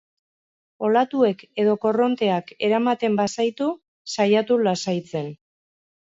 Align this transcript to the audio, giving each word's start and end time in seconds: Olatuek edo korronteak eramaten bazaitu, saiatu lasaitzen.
Olatuek 0.85 1.43
edo 1.63 1.75
korronteak 1.83 2.49
eramaten 2.69 3.19
bazaitu, 3.21 3.69
saiatu 4.19 4.61
lasaitzen. 4.71 5.33